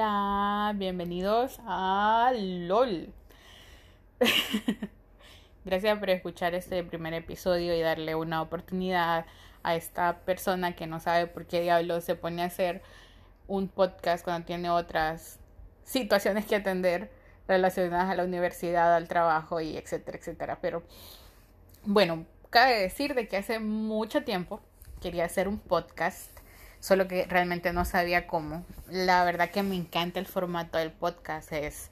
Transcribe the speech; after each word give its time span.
Hola, 0.00 0.74
bienvenidos 0.76 1.58
a 1.66 2.30
LOL. 2.32 3.12
Gracias 5.64 5.98
por 5.98 6.10
escuchar 6.10 6.54
este 6.54 6.84
primer 6.84 7.14
episodio 7.14 7.74
y 7.74 7.80
darle 7.80 8.14
una 8.14 8.40
oportunidad 8.40 9.26
a 9.64 9.74
esta 9.74 10.20
persona 10.20 10.76
que 10.76 10.86
no 10.86 11.00
sabe 11.00 11.26
por 11.26 11.46
qué 11.46 11.62
diablos 11.62 12.04
se 12.04 12.14
pone 12.14 12.42
a 12.42 12.44
hacer 12.44 12.80
un 13.48 13.66
podcast 13.66 14.22
cuando 14.22 14.46
tiene 14.46 14.70
otras 14.70 15.40
situaciones 15.82 16.46
que 16.46 16.54
atender 16.54 17.10
relacionadas 17.48 18.08
a 18.08 18.14
la 18.14 18.22
universidad, 18.22 18.94
al 18.94 19.08
trabajo 19.08 19.60
y 19.60 19.76
etcétera, 19.76 20.16
etcétera. 20.16 20.58
Pero 20.60 20.84
bueno, 21.82 22.24
cabe 22.50 22.82
decir 22.82 23.16
de 23.16 23.26
que 23.26 23.38
hace 23.38 23.58
mucho 23.58 24.22
tiempo 24.22 24.60
quería 25.00 25.24
hacer 25.24 25.48
un 25.48 25.58
podcast 25.58 26.37
solo 26.80 27.08
que 27.08 27.26
realmente 27.26 27.72
no 27.72 27.84
sabía 27.84 28.26
cómo. 28.26 28.64
La 28.88 29.24
verdad 29.24 29.50
que 29.50 29.62
me 29.62 29.76
encanta 29.76 30.20
el 30.20 30.26
formato 30.26 30.78
del 30.78 30.92
podcast, 30.92 31.52
es 31.52 31.90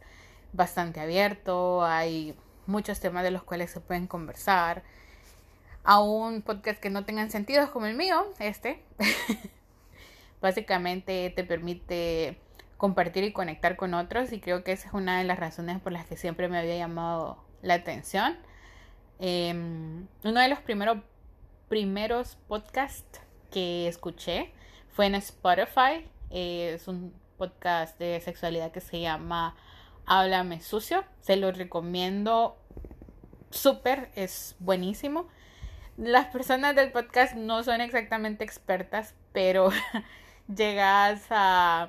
bastante 0.53 1.01
abierto, 1.01 1.85
hay 1.85 2.35
muchos 2.67 3.01
temas 3.01 3.23
de 3.23 3.31
los 3.31 3.43
cuales 3.43 3.71
se 3.71 3.81
pueden 3.81 4.07
conversar. 4.07 4.83
A 5.85 6.01
un 6.01 6.43
podcast 6.43 6.81
que 6.81 6.91
no 6.91 7.05
tengan 7.05 7.31
sentido 7.31 7.71
como 7.73 7.87
el 7.87 7.95
mío, 7.95 8.27
este, 8.41 8.83
básicamente 10.41 11.33
te 11.35 11.45
permite 11.45 12.41
compartir 12.77 13.25
y 13.25 13.33
conectar 13.33 13.77
con 13.77 13.95
otros 13.95 14.33
y 14.33 14.41
creo 14.41 14.65
que 14.65 14.73
esa 14.73 14.89
es 14.89 14.95
una 14.95 15.19
de 15.19 15.25
las 15.25 15.39
razones 15.39 15.81
por 15.81 15.93
las 15.93 16.07
que 16.07 16.17
siempre 16.17 16.49
me 16.49 16.59
había 16.59 16.77
llamado 16.77 17.39
la 17.63 17.75
atención. 17.75 18.37
Em, 19.19 20.07
uno 20.25 20.41
de 20.41 20.49
los 20.49 20.59
primeros 20.61 20.99
primeros 21.69 22.37
podcasts 22.47 23.21
que 23.51 23.89
escuché 23.89 24.53
fue 24.97 25.05
en 25.05 25.15
Spotify. 25.17 26.09
Eh, 26.31 26.73
es 26.75 26.89
un 26.89 27.13
podcast 27.37 27.99
de 27.99 28.19
sexualidad 28.23 28.73
que 28.73 28.81
se 28.81 28.99
llama 28.99 29.55
Háblame 30.07 30.63
Sucio. 30.63 31.05
Se 31.21 31.37
lo 31.37 31.53
recomiendo 31.53 32.57
súper, 33.51 34.11
es 34.15 34.57
buenísimo. 34.59 35.29
Las 35.99 36.29
personas 36.29 36.75
del 36.75 36.93
podcast 36.93 37.35
no 37.35 37.63
son 37.63 37.83
exactamente 37.83 38.43
expertas, 38.43 39.15
pero 39.33 39.69
llegas 40.49 41.27
a, 41.29 41.89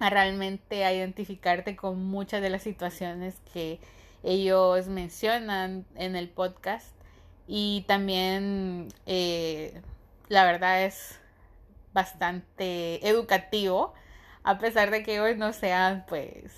realmente 0.00 0.84
a 0.84 0.92
identificarte 0.92 1.76
con 1.76 2.04
muchas 2.04 2.42
de 2.42 2.50
las 2.50 2.62
situaciones 2.62 3.36
que 3.52 3.78
ellos 4.24 4.88
mencionan 4.88 5.86
en 5.94 6.16
el 6.16 6.28
podcast. 6.28 6.96
Y 7.46 7.84
también 7.86 8.88
eh, 9.06 9.80
la 10.28 10.44
verdad 10.44 10.82
es 10.82 11.20
bastante 11.94 13.08
educativo, 13.08 13.94
a 14.42 14.58
pesar 14.58 14.90
de 14.90 15.02
que 15.02 15.14
ellos 15.14 15.38
no 15.38 15.52
sean, 15.54 16.04
pues, 16.06 16.52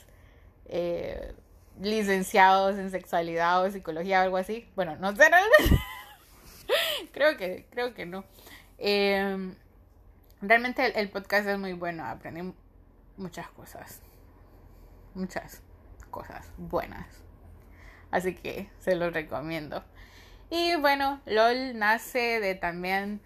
eh, 0.65 1.34
licenciados 1.81 2.77
en 2.79 2.91
sexualidad 2.91 3.62
o 3.62 3.70
psicología 3.70 4.20
o 4.20 4.23
algo 4.25 4.37
así. 4.39 4.69
Bueno, 4.75 4.97
no 4.97 5.14
sé, 5.14 5.25
creo 7.12 7.37
que, 7.37 7.67
creo 7.70 7.95
que 7.95 8.07
no. 8.07 8.25
Em, 8.79 9.55
realmente 10.41 10.98
el, 10.98 11.09
podcast 11.11 11.47
es 11.48 11.59
muy 11.59 11.75
bueno, 11.75 12.05
aprendí 12.05 12.53
muchas 13.17 13.48
cosas, 13.51 14.03
muchas 15.14 15.62
cosas 16.11 16.51
buenas. 16.57 17.07
Así 18.11 18.34
que 18.34 18.70
se 18.79 18.95
los 18.95 19.12
recomiendo. 19.12 19.84
Y 20.48 20.77
bueno, 20.77 21.20
LOL 21.27 21.79
nace 21.79 22.41
de 22.41 22.55
también 22.55 23.20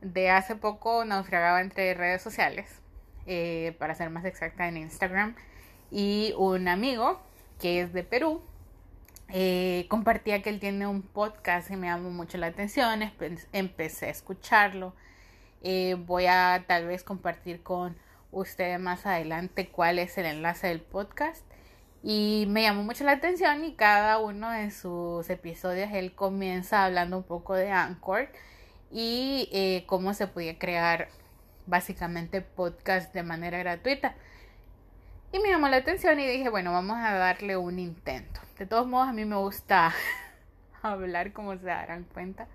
de 0.00 0.30
hace 0.30 0.56
poco 0.56 1.04
naufragaba 1.04 1.60
entre 1.60 1.94
redes 1.94 2.22
sociales, 2.22 2.80
eh, 3.26 3.76
para 3.78 3.94
ser 3.94 4.10
más 4.10 4.24
exacta 4.24 4.68
en 4.68 4.76
Instagram, 4.76 5.34
y 5.90 6.34
un 6.36 6.68
amigo 6.68 7.20
que 7.58 7.80
es 7.80 7.92
de 7.92 8.04
Perú 8.04 8.42
eh, 9.30 9.84
compartía 9.90 10.40
que 10.40 10.48
él 10.48 10.58
tiene 10.58 10.86
un 10.86 11.02
podcast 11.02 11.70
y 11.70 11.76
me 11.76 11.88
llamó 11.88 12.10
mucho 12.10 12.38
la 12.38 12.46
atención, 12.46 13.00
empecé 13.52 14.06
a 14.06 14.10
escucharlo. 14.10 14.94
Eh, 15.62 15.96
voy 15.98 16.26
a 16.26 16.64
tal 16.66 16.86
vez 16.86 17.04
compartir 17.04 17.62
con 17.62 17.96
ustedes 18.32 18.80
más 18.80 19.04
adelante 19.06 19.68
cuál 19.68 19.98
es 19.98 20.16
el 20.18 20.26
enlace 20.26 20.68
del 20.68 20.80
podcast. 20.80 21.44
Y 22.02 22.46
me 22.48 22.62
llamó 22.62 22.84
mucho 22.84 23.04
la 23.04 23.12
atención 23.12 23.64
y 23.64 23.74
cada 23.74 24.18
uno 24.18 24.50
de 24.50 24.70
sus 24.70 25.28
episodios 25.28 25.90
él 25.92 26.14
comienza 26.14 26.84
hablando 26.84 27.18
un 27.18 27.24
poco 27.24 27.54
de 27.54 27.70
Anchor 27.70 28.28
y 28.90 29.48
eh, 29.52 29.84
cómo 29.86 30.14
se 30.14 30.26
podía 30.26 30.58
crear 30.58 31.08
básicamente 31.66 32.40
podcast 32.40 33.12
de 33.14 33.22
manera 33.22 33.58
gratuita. 33.58 34.14
Y 35.32 35.38
me 35.40 35.50
llamó 35.50 35.68
la 35.68 35.76
atención 35.76 36.18
y 36.18 36.26
dije, 36.26 36.48
bueno, 36.48 36.72
vamos 36.72 36.96
a 36.96 37.12
darle 37.12 37.56
un 37.56 37.78
intento. 37.78 38.40
De 38.58 38.66
todos 38.66 38.86
modos, 38.86 39.08
a 39.08 39.12
mí 39.12 39.24
me 39.26 39.36
gusta 39.36 39.94
hablar, 40.82 41.32
como 41.32 41.56
se 41.56 41.66
darán 41.66 42.04
cuenta. 42.04 42.48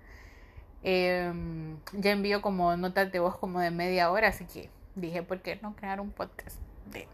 Em, 0.82 1.78
ya 1.92 2.10
envío 2.10 2.42
como 2.42 2.76
notas 2.76 3.10
de 3.10 3.20
voz 3.20 3.38
como 3.38 3.60
de 3.60 3.70
media 3.70 4.10
hora, 4.10 4.28
así 4.28 4.44
que 4.44 4.68
dije, 4.96 5.22
¿por 5.22 5.40
qué 5.40 5.58
no 5.62 5.74
crear 5.76 6.00
un 6.00 6.10
podcast 6.10 6.58
de 6.90 7.06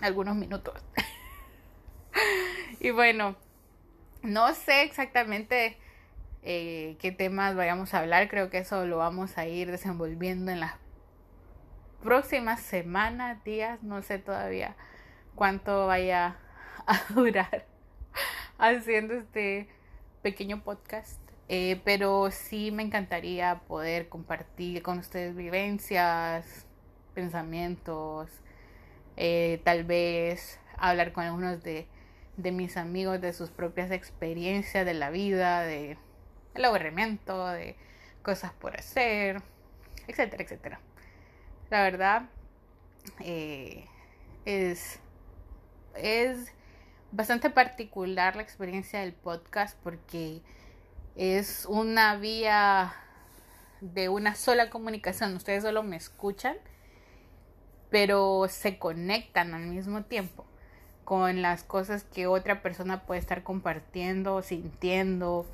algunos 0.00 0.34
minutos? 0.34 0.74
y 2.80 2.90
bueno, 2.90 3.36
no 4.22 4.52
sé 4.54 4.82
exactamente 4.82 5.76
eh, 6.42 6.96
qué 7.00 7.12
temas 7.12 7.54
vayamos 7.56 7.94
a 7.94 8.00
hablar. 8.00 8.28
Creo 8.28 8.50
que 8.50 8.58
eso 8.58 8.86
lo 8.86 8.98
vamos 8.98 9.38
a 9.38 9.46
ir 9.46 9.70
desenvolviendo 9.70 10.50
en 10.50 10.60
las 10.60 10.74
próximas 12.02 12.60
semanas, 12.60 13.42
días, 13.44 13.82
no 13.82 14.02
sé 14.02 14.18
todavía 14.18 14.76
cuánto 15.34 15.86
vaya 15.86 16.36
a 16.86 17.00
durar 17.14 17.66
haciendo 18.58 19.14
este 19.14 19.68
pequeño 20.22 20.62
podcast. 20.62 21.20
Eh, 21.50 21.80
pero 21.84 22.30
sí 22.30 22.70
me 22.70 22.82
encantaría 22.82 23.62
poder 23.66 24.10
compartir 24.10 24.82
con 24.82 24.98
ustedes 24.98 25.34
vivencias, 25.34 26.66
pensamientos, 27.14 28.30
eh, 29.16 29.60
tal 29.64 29.84
vez 29.84 30.60
hablar 30.76 31.12
con 31.12 31.24
algunos 31.24 31.62
de, 31.62 31.86
de 32.36 32.52
mis 32.52 32.76
amigos 32.76 33.20
de 33.22 33.32
sus 33.32 33.48
propias 33.48 33.90
experiencias 33.90 34.84
de 34.84 34.92
la 34.92 35.08
vida, 35.08 35.62
de 35.62 35.96
el 36.54 36.64
aburrimiento, 36.64 37.48
de 37.48 37.76
cosas 38.22 38.52
por 38.52 38.76
hacer, 38.76 39.42
etcétera, 40.06 40.42
etcétera. 40.42 40.80
La 41.70 41.82
verdad 41.82 42.22
eh, 43.20 43.84
es, 44.44 45.00
es 45.94 46.52
bastante 47.12 47.50
particular 47.50 48.36
la 48.36 48.42
experiencia 48.42 49.00
del 49.00 49.12
podcast 49.12 49.78
porque 49.82 50.42
es 51.16 51.66
una 51.66 52.16
vía 52.16 52.94
de 53.80 54.08
una 54.08 54.34
sola 54.34 54.70
comunicación. 54.70 55.34
Ustedes 55.36 55.62
solo 55.62 55.82
me 55.82 55.96
escuchan, 55.96 56.56
pero 57.90 58.46
se 58.48 58.78
conectan 58.78 59.54
al 59.54 59.66
mismo 59.66 60.04
tiempo 60.04 60.44
con 61.04 61.40
las 61.40 61.64
cosas 61.64 62.04
que 62.04 62.26
otra 62.26 62.60
persona 62.60 63.06
puede 63.06 63.20
estar 63.20 63.42
compartiendo, 63.42 64.42
sintiendo, 64.42 65.46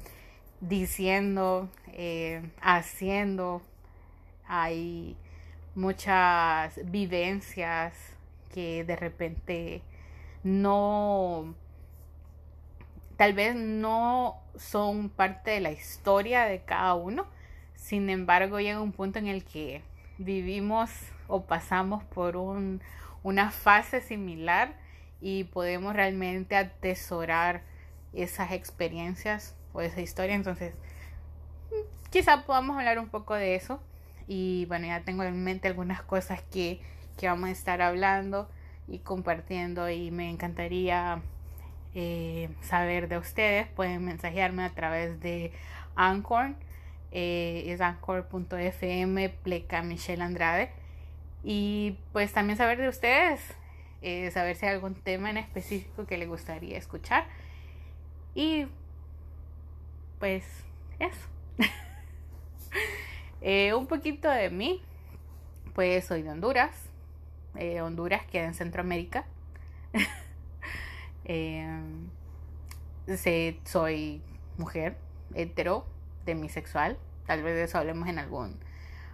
diciendo, 0.61 1.69
eh, 1.93 2.43
haciendo. 2.61 3.63
Hay 4.47 5.17
muchas 5.75 6.79
vivencias 6.85 7.95
que 8.53 8.85
de 8.85 8.97
repente 8.97 9.83
no, 10.45 11.55
tal 13.17 13.33
vez 13.33 13.57
no 13.57 14.41
son 14.57 15.09
parte 15.09 15.53
de 15.53 15.61
la 15.61 15.73
historia 15.73 16.45
de 16.45 16.61
cada 16.61 16.95
uno. 16.95 17.27
Sin 17.75 18.11
embargo, 18.11 18.61
llega 18.61 18.81
un 18.81 18.93
punto 18.93 19.19
en 19.19 19.27
el 19.27 19.45
que 19.45 19.83
vivimos 20.19 20.91
o 21.27 21.45
pasamos 21.45 22.05
por 22.05 22.37
un, 22.37 22.81
una 23.23 23.51
fase 23.51 24.01
similar 24.01 24.75
y 25.21 25.45
podemos 25.45 25.95
realmente 25.95 26.57
atesorar 26.57 27.63
esas 28.15 28.53
experiencias 28.53 29.55
o 29.73 29.81
esa 29.81 30.01
historia. 30.01 30.35
Entonces, 30.35 30.75
quizá 32.11 32.45
podamos 32.45 32.77
hablar 32.77 32.99
un 32.99 33.09
poco 33.09 33.35
de 33.35 33.55
eso. 33.55 33.81
Y 34.27 34.67
bueno, 34.67 34.87
ya 34.87 35.01
tengo 35.01 35.23
en 35.25 35.43
mente 35.45 35.69
algunas 35.69 36.03
cosas 36.03 36.43
que, 36.43 36.81
que 37.19 37.29
vamos 37.29 37.49
a 37.49 37.53
estar 37.53 37.83
hablando 37.83 38.49
y 38.89 38.99
compartiendo 38.99 39.89
y 39.91 40.11
me 40.11 40.31
encantaría 40.31 41.23
eh, 41.95 42.49
saber 42.63 43.09
de 43.09 43.19
ustedes. 43.19 43.67
Pueden 43.69 44.05
mensajearme 44.05 44.65
a 44.65 44.71
través 44.71 45.21
de 45.21 45.53
Anchor. 45.95 46.55
Eh, 47.13 47.65
es 47.69 47.81
anchor.fm 47.81 49.29
pleca 49.29 49.83
Michelle 49.83 50.23
Andrade. 50.23 50.71
Y 51.45 51.99
pues 52.13 52.33
también 52.33 52.57
saber 52.57 52.79
de 52.79 52.89
ustedes, 52.89 53.41
eh, 54.01 54.31
saber 54.31 54.57
si 54.57 54.67
hay 54.67 54.73
algún 54.73 54.95
tema 54.95 55.31
en 55.31 55.37
específico 55.37 56.07
que 56.07 56.17
les 56.17 56.29
gustaría 56.29 56.79
escuchar. 56.79 57.27
Y 58.35 58.67
pues 60.19 60.45
eso. 60.99 61.29
Eh, 63.47 63.75
un 63.75 63.87
poquito 63.87 64.31
de 64.31 64.49
mí, 64.49 64.81
pues 65.75 66.07
soy 66.07 66.23
de 66.23 66.31
Honduras, 66.31 66.75
Eh, 67.57 67.83
Honduras 67.83 68.25
queda 68.25 68.47
en 68.47 68.55
Centroamérica. 68.55 69.27
eh, 71.27 71.69
soy 73.65 74.23
mujer, 74.57 74.97
hetero, 75.35 75.85
demisexual. 76.25 76.97
Tal 77.27 77.43
vez 77.43 77.55
de 77.55 77.65
eso 77.65 77.77
hablemos 77.77 78.09
en 78.09 78.19
algún 78.19 78.59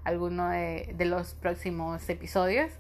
alguno 0.05 0.49
de, 0.49 0.95
los 1.07 1.35
próximos 1.35 2.09
episodios. 2.09 2.71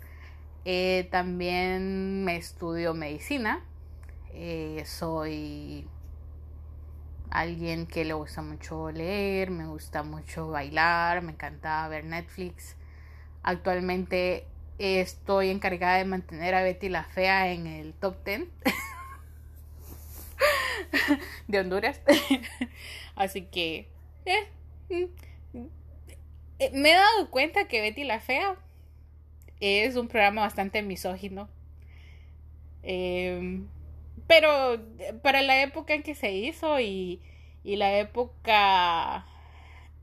Eh, 0.64 1.08
también 1.10 2.24
me 2.24 2.36
estudio 2.36 2.94
medicina. 2.94 3.64
Soy 4.84 5.88
alguien 7.30 7.86
que 7.86 8.04
le 8.04 8.14
gusta 8.14 8.42
mucho 8.42 8.90
leer, 8.90 9.50
me 9.50 9.66
gusta 9.66 10.02
mucho 10.02 10.48
bailar, 10.48 11.22
me 11.22 11.32
encanta 11.32 11.86
ver 11.88 12.04
Netflix. 12.04 12.76
Actualmente 13.42 14.46
estoy 14.78 15.50
encargada 15.50 15.98
de 15.98 16.04
mantener 16.04 16.54
a 16.54 16.62
Betty 16.62 16.88
la 16.88 17.04
Fea 17.04 17.52
en 17.52 17.66
el 17.66 17.94
top 17.94 18.24
10 18.24 18.42
de 21.48 21.58
Honduras. 21.58 22.00
Así 23.14 23.42
que 23.42 23.88
eh, 24.24 24.48
mm, 24.88 25.04
eh, 26.58 26.70
me 26.72 26.92
he 26.92 26.94
dado 26.94 27.30
cuenta 27.30 27.68
que 27.68 27.80
Betty 27.80 28.04
la 28.04 28.20
Fea 28.20 28.56
es 29.60 29.96
un 29.96 30.08
programa 30.08 30.42
bastante 30.42 30.82
misógino. 30.82 31.48
Em, 32.82 33.66
pero 34.30 34.80
para 35.22 35.42
la 35.42 35.60
época 35.60 35.92
en 35.92 36.04
que 36.04 36.14
se 36.14 36.30
hizo 36.30 36.78
y, 36.78 37.20
y, 37.64 37.74
la 37.74 37.98
época 37.98 39.26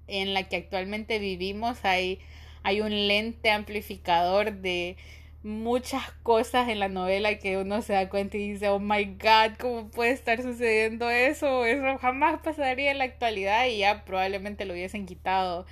en 0.08 0.34
la 0.34 0.44
que 0.50 0.58
actualmente 0.58 1.18
vivimos 1.18 1.86
hay, 1.86 2.20
hay 2.62 2.82
un 2.82 3.08
lente 3.08 3.52
amplificador 3.52 4.52
de 4.52 4.98
muchas 5.44 6.12
cosas 6.24 6.68
en 6.68 6.80
la 6.80 6.90
novela 6.90 7.40
que 7.40 7.58
uno 7.58 7.82
se 7.82 7.94
da 7.94 8.10
cuenta 8.10 8.36
y 8.36 8.52
dice, 8.52 8.68
oh 8.68 8.80
my 8.80 9.06
god, 9.06 9.56
¿cómo 9.60 9.90
puede 9.92 10.12
estar 10.12 10.42
sucediendo 10.42 11.10
eso? 11.10 11.64
Eso 11.64 11.98
jamás 11.98 12.42
pasaría 12.42 12.92
en 12.92 12.98
la 12.98 13.06
actualidad 13.06 13.66
y 13.68 13.78
ya 13.78 14.04
probablemente 14.04 14.66
lo 14.66 14.74
hubiesen 14.74 15.06
quitado 15.06 15.66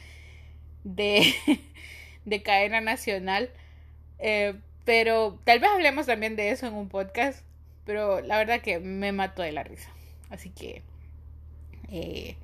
de, 0.85 1.33
de 2.23 2.41
cadena 2.41 2.79
nacional. 2.79 3.49
Eh, 4.19 4.55
pero 4.85 5.41
tal 5.43 5.59
vez 5.59 5.69
hablemos 5.71 6.05
también 6.05 6.37
de 6.37 6.51
eso 6.51 6.67
en 6.67 6.73
un 6.73 6.87
podcast. 6.87 7.43
Pero 7.85 8.21
la 8.21 8.37
verdad 8.37 8.61
que 8.61 8.79
me 8.79 9.11
mató 9.11 9.41
de 9.41 9.51
la 9.51 9.63
risa. 9.63 9.89
Así 10.29 10.49
que 10.49 10.83
eh, 11.89 12.35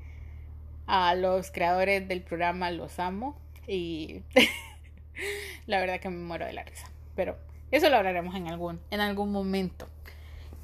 a 0.88 1.16
los 1.16 1.52
creadores 1.52 2.08
del 2.08 2.22
programa 2.22 2.72
los 2.72 3.00
amo. 3.00 3.40
Y 3.68 4.22
la 5.68 5.80
verdad 5.80 6.00
que 6.00 6.10
me 6.10 6.18
muero 6.18 6.46
de 6.46 6.54
la 6.54 6.64
risa. 6.64 6.90
Pero 7.16 7.38
eso 7.72 7.90
lo 7.90 7.98
hablaremos 7.98 8.36
en 8.36 8.48
algún, 8.48 8.80
en 8.92 9.02
algún 9.02 9.32
momento. 9.32 9.88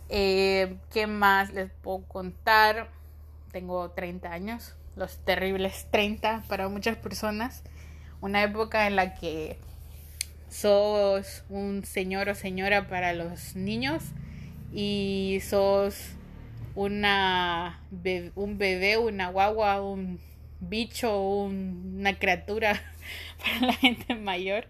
Eh, 0.09 0.77
¿Qué 0.91 1.07
más 1.07 1.53
les 1.53 1.71
puedo 1.71 2.03
contar? 2.07 2.89
Tengo 3.51 3.91
30 3.91 4.31
años 4.31 4.77
los 4.97 5.18
terribles 5.24 5.88
30 5.91 6.44
para 6.47 6.68
muchas 6.68 6.97
personas. 6.97 7.63
Una 8.19 8.44
época 8.44 8.88
en 8.88 8.95
la 8.95 9.13
que 9.13 9.57
sos 10.50 11.44
un 11.50 11.85
señor 11.85 12.29
o 12.29 12.35
señora 12.35 12.88
para 12.88 13.13
los 13.13 13.56
niños 13.56 14.03
y 14.72 15.40
sos 15.42 16.12
una 16.75 17.81
un 18.36 18.58
bebé, 18.58 18.98
una 18.98 19.30
guagua, 19.30 19.81
un 19.81 20.19
bicho, 20.60 21.22
una 21.22 22.18
criatura 22.18 22.81
para 23.40 23.68
la 23.68 23.74
gente 23.74 24.16
mayor. 24.16 24.66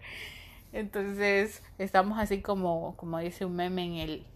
Entonces 0.72 1.62
estamos 1.78 2.18
así 2.18 2.40
como, 2.40 2.96
como 2.96 3.18
dice 3.18 3.44
un 3.44 3.56
meme 3.56 3.84
en 3.84 3.94
el 3.94 4.26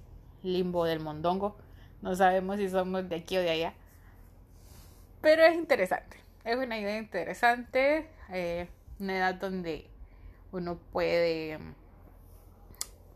limbo 0.42 0.84
del 0.84 1.00
mondongo. 1.00 1.56
No 2.00 2.14
sabemos 2.16 2.58
si 2.58 2.68
somos 2.68 3.08
de 3.08 3.16
aquí 3.16 3.36
o 3.36 3.40
de 3.40 3.50
allá. 3.50 3.74
Pero 5.20 5.44
es 5.44 5.54
interesante, 5.54 6.16
es 6.44 6.56
una 6.56 6.78
idea 6.78 6.98
interesante, 6.98 8.08
eh, 8.30 8.66
una 8.98 9.18
edad 9.18 9.34
donde 9.36 9.86
uno 10.50 10.78
puede, 10.90 11.60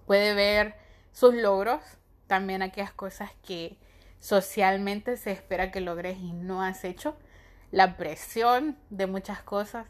puede 0.06 0.34
ver 0.34 0.76
sus 1.10 1.34
logros, 1.34 1.80
también 2.26 2.62
aquellas 2.62 2.92
cosas 2.92 3.30
que 3.46 3.76
socialmente 4.20 5.16
se 5.16 5.32
espera 5.32 5.70
que 5.70 5.80
logres 5.80 6.18
y 6.18 6.32
no 6.32 6.62
has 6.62 6.84
hecho, 6.84 7.16
la 7.70 7.96
presión 7.96 8.76
de 8.90 9.06
muchas 9.06 9.42
cosas. 9.42 9.86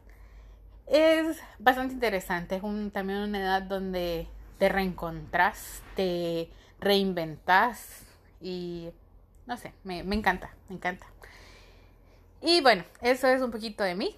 Es 0.87 1.41
bastante 1.59 1.95
interesante, 1.95 2.57
es 2.57 2.63
un, 2.63 2.91
también 2.91 3.21
una 3.21 3.41
edad 3.41 3.63
donde 3.63 4.29
te 4.59 4.69
reencontrás, 4.69 5.83
te 5.97 6.51
reinventas 6.79 8.05
y 8.41 8.91
no 9.47 9.57
sé, 9.57 9.73
me, 9.85 10.03
me 10.05 10.17
encanta, 10.17 10.55
me 10.69 10.77
encanta. 10.77 11.07
Y 12.41 12.61
bueno, 12.61 12.85
eso 13.01 13.29
es 13.29 13.43
un 13.43 13.51
poquito 13.51 13.83
de 13.83 13.95
mí. 13.95 14.17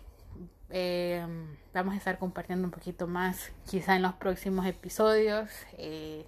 Eh, 0.70 1.25
vamos 1.73 1.94
a 1.94 1.97
estar 1.97 2.19
compartiendo 2.19 2.67
un 2.67 2.70
poquito 2.70 3.06
más 3.06 3.53
quizá 3.67 3.97
en 3.97 4.03
los 4.03 4.15
próximos 4.15 4.67
episodios. 4.67 5.50
Eh, 5.79 6.26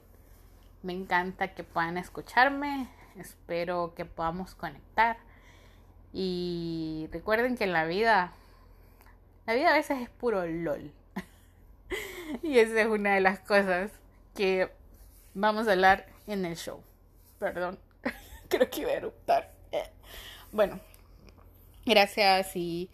me 0.83 0.93
encanta 0.93 1.55
que 1.55 1.65
puedan 1.65 1.99
escucharme. 1.99 2.89
Espero 3.17 3.95
que 3.95 4.05
podamos 4.05 4.55
conectar. 4.55 5.19
Y 6.13 7.09
recuerden 7.13 7.57
que 7.57 7.65
en 7.65 7.73
la 7.73 7.85
vida, 7.85 8.33
la 9.47 9.55
vida 9.55 9.71
a 9.71 9.75
veces 9.75 10.01
es 10.01 10.11
puro 10.11 10.47
LOL. 10.47 10.93
y 12.43 12.59
esa 12.59 12.81
es 12.81 12.87
una 12.87 13.15
de 13.15 13.21
las 13.21 13.41
cosas 13.41 13.91
que 14.35 14.71
vamos 15.35 15.69
a 15.69 15.73
hablar 15.73 16.07
en 16.27 16.45
el 16.45 16.57
show. 16.57 16.83
Perdón, 17.39 17.79
creo 18.49 18.69
que 18.71 18.81
iba 18.83 18.91
a 18.91 18.95
eruptar. 18.95 19.53
Bueno, 20.53 20.81
Gracias 21.87 22.55
y 22.57 22.91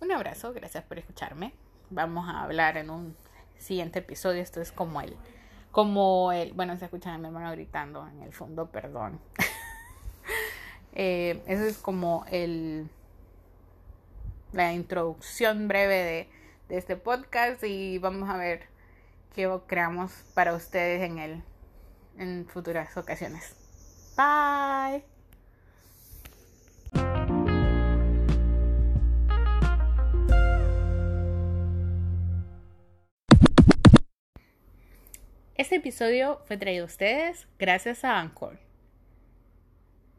un 0.00 0.10
abrazo, 0.10 0.52
gracias 0.52 0.82
por 0.84 0.98
escucharme. 0.98 1.54
Vamos 1.88 2.28
a 2.28 2.42
hablar 2.42 2.76
en 2.76 2.90
un 2.90 3.16
siguiente 3.58 4.00
episodio. 4.00 4.42
Esto 4.42 4.60
es 4.60 4.72
como 4.72 5.00
el, 5.00 5.16
como 5.78 6.32
el, 6.32 6.54
bueno, 6.54 6.76
se 6.76 6.86
escuchan 6.86 7.14
a 7.14 7.18
mi 7.18 7.26
hermano 7.26 7.52
gritando 7.52 8.04
en 8.08 8.20
el 8.24 8.32
fondo, 8.32 8.66
perdón. 8.66 9.20
eh, 10.92 11.40
eso 11.46 11.62
es 11.62 11.78
como 11.78 12.26
el, 12.32 12.90
la 14.52 14.72
introducción 14.72 15.68
breve 15.68 15.94
de, 15.94 16.28
de 16.68 16.78
este 16.78 16.96
podcast 16.96 17.62
y 17.62 17.98
vamos 17.98 18.28
a 18.28 18.36
ver 18.36 18.66
qué 19.36 19.48
creamos 19.68 20.10
para 20.34 20.52
ustedes 20.52 21.00
en 21.08 21.18
el, 21.20 21.44
en 22.18 22.44
futuras 22.48 22.96
ocasiones. 22.96 23.54
Bye. 24.16 25.17
Este 35.68 35.76
episodio 35.76 36.40
fue 36.46 36.56
traído 36.56 36.84
a 36.84 36.86
ustedes 36.86 37.46
gracias 37.58 38.02
a 38.02 38.18
Anchor. 38.18 38.58